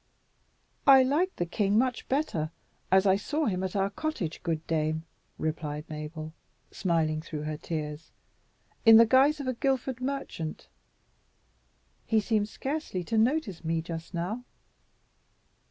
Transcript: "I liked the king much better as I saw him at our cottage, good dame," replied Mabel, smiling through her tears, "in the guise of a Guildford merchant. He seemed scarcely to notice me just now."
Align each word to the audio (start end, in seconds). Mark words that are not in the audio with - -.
"I 0.87 1.03
liked 1.03 1.37
the 1.37 1.45
king 1.45 1.77
much 1.77 2.09
better 2.09 2.49
as 2.91 3.05
I 3.05 3.17
saw 3.17 3.45
him 3.45 3.61
at 3.61 3.75
our 3.75 3.91
cottage, 3.91 4.41
good 4.41 4.65
dame," 4.65 5.03
replied 5.37 5.87
Mabel, 5.91 6.33
smiling 6.71 7.21
through 7.21 7.43
her 7.43 7.55
tears, 7.55 8.11
"in 8.83 8.97
the 8.97 9.05
guise 9.05 9.39
of 9.39 9.45
a 9.45 9.53
Guildford 9.53 10.01
merchant. 10.01 10.69
He 12.07 12.19
seemed 12.19 12.49
scarcely 12.49 13.03
to 13.03 13.17
notice 13.19 13.63
me 13.63 13.79
just 13.83 14.15
now." 14.15 14.43